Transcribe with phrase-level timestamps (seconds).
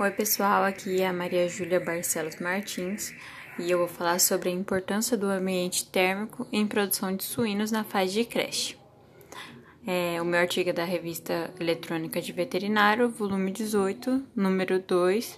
[0.00, 3.12] Oi, pessoal, aqui é a Maria Júlia Barcelos Martins
[3.58, 7.82] e eu vou falar sobre a importância do ambiente térmico em produção de suínos na
[7.82, 8.78] fase de creche.
[9.84, 15.36] É, o meu artigo é da revista Eletrônica de Veterinário, volume 18, número 2,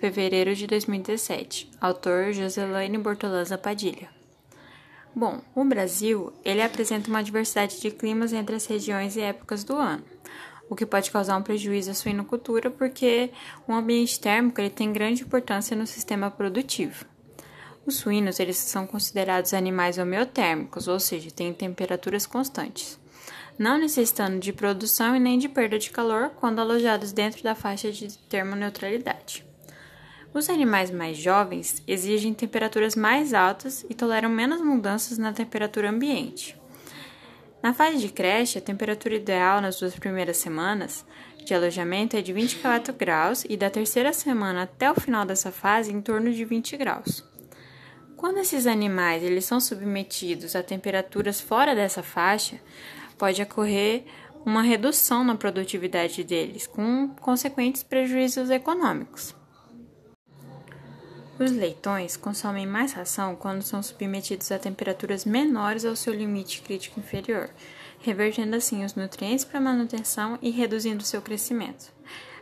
[0.00, 1.70] fevereiro de 2017.
[1.78, 4.08] Autor Joselaine Bortolanza Padilha.
[5.14, 9.76] Bom, o Brasil, ele apresenta uma diversidade de climas entre as regiões e épocas do
[9.76, 10.02] ano
[10.68, 13.30] o que pode causar um prejuízo à suinocultura, porque
[13.66, 17.04] o ambiente térmico ele tem grande importância no sistema produtivo.
[17.86, 23.00] Os suínos eles são considerados animais homeotérmicos, ou seja, têm temperaturas constantes,
[23.58, 27.90] não necessitando de produção e nem de perda de calor quando alojados dentro da faixa
[27.90, 29.48] de termoneutralidade.
[30.34, 36.57] Os animais mais jovens exigem temperaturas mais altas e toleram menos mudanças na temperatura ambiente.
[37.62, 41.04] Na fase de creche, a temperatura ideal nas duas primeiras semanas
[41.44, 45.92] de alojamento é de 24 graus e da terceira semana até o final dessa fase
[45.92, 47.24] em torno de 20 graus.
[48.16, 52.60] Quando esses animais eles são submetidos a temperaturas fora dessa faixa,
[53.16, 54.04] pode ocorrer
[54.44, 59.34] uma redução na produtividade deles, com consequentes prejuízos econômicos.
[61.38, 66.98] Os leitões consomem mais ração quando são submetidos a temperaturas menores ao seu limite crítico
[66.98, 67.48] inferior,
[68.00, 71.92] revertendo assim os nutrientes para manutenção e reduzindo seu crescimento.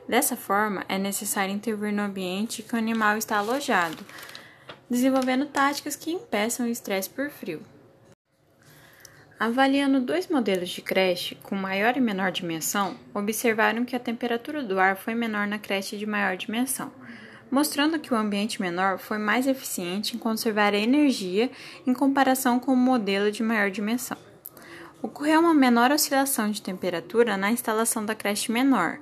[0.08, 4.02] Dessa forma, é necessário intervir no ambiente que o animal está alojado,
[4.88, 7.60] desenvolvendo táticas que impeçam o estresse por frio.
[9.38, 14.80] Avaliando dois modelos de creche com maior e menor dimensão, observaram que a temperatura do
[14.80, 16.90] ar foi menor na creche de maior dimensão
[17.50, 21.50] mostrando que o ambiente menor foi mais eficiente em conservar a energia
[21.86, 24.18] em comparação com o modelo de maior dimensão.
[25.02, 28.98] Ocorreu uma menor oscilação de temperatura na instalação da creche menor.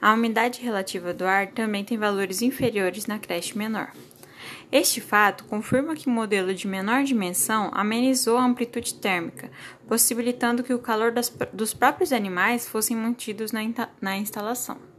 [0.00, 3.92] A umidade relativa do ar também tem valores inferiores na creche menor.
[4.72, 9.50] Este fato confirma que o modelo de menor dimensão amenizou a amplitude térmica,
[9.86, 13.60] possibilitando que o calor das, dos próprios animais fossem mantidos na,
[14.00, 14.93] na instalação.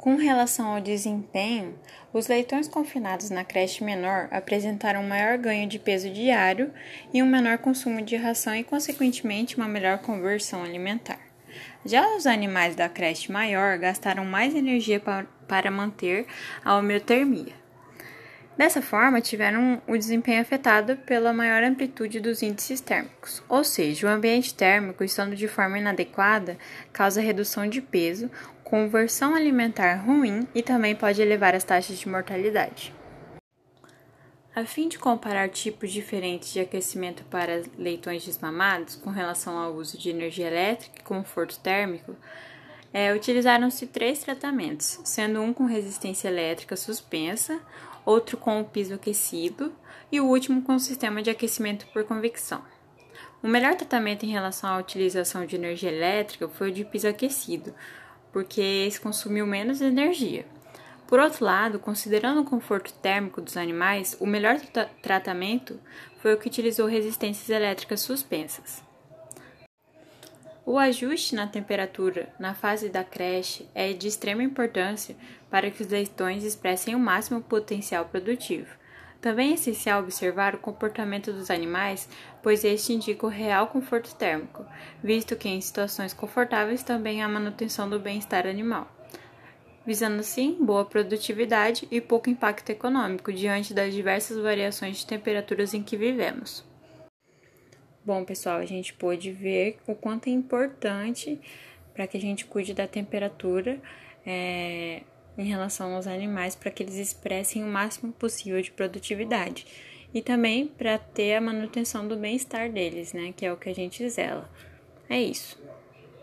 [0.00, 1.78] Com relação ao desempenho,
[2.10, 6.72] os leitões confinados na creche menor apresentaram um maior ganho de peso diário
[7.12, 11.18] e um menor consumo de ração e, consequentemente, uma melhor conversão alimentar.
[11.84, 15.02] Já os animais da creche maior gastaram mais energia
[15.46, 16.26] para manter
[16.64, 17.59] a homeotermia.
[18.60, 24.10] Dessa forma, tiveram o desempenho afetado pela maior amplitude dos índices térmicos, ou seja, o
[24.10, 26.58] ambiente térmico, estando de forma inadequada,
[26.92, 28.30] causa redução de peso,
[28.62, 32.92] conversão alimentar ruim e também pode elevar as taxas de mortalidade.
[34.54, 39.96] A fim de comparar tipos diferentes de aquecimento para leitões desmamados com relação ao uso
[39.96, 42.14] de energia elétrica e conforto térmico,
[42.92, 47.60] é, utilizaram-se três tratamentos, sendo um com resistência elétrica suspensa,
[48.04, 49.72] outro com o piso aquecido
[50.10, 52.62] e o último com o sistema de aquecimento por convecção.
[53.42, 57.74] O melhor tratamento em relação à utilização de energia elétrica foi o de piso aquecido,
[58.32, 60.44] porque esse consumiu menos energia.
[61.06, 65.80] Por outro lado, considerando o conforto térmico dos animais, o melhor tra tratamento
[66.20, 68.89] foi o que utilizou resistências elétricas suspensas.
[70.72, 75.16] O ajuste na temperatura na fase da creche é de extrema importância
[75.50, 78.72] para que os leitões expressem o máximo potencial produtivo.
[79.20, 82.08] Também é essencial observar o comportamento dos animais,
[82.40, 84.64] pois este indica o real conforto térmico,
[85.02, 88.88] visto que em situações confortáveis também há manutenção do bem-estar animal,
[89.84, 95.82] visando assim boa produtividade e pouco impacto econômico diante das diversas variações de temperaturas em
[95.82, 96.69] que vivemos.
[98.04, 101.40] Bom, pessoal, a gente pôde ver o quanto é importante
[101.92, 103.80] para que a gente cuide da temperatura.
[104.26, 105.02] É,
[105.38, 109.66] em relação aos animais para que eles expressem o máximo possível de produtividade
[110.12, 113.74] e também para ter a manutenção do bem-estar deles, né, que é o que a
[113.74, 114.50] gente zela.
[115.08, 115.59] É isso.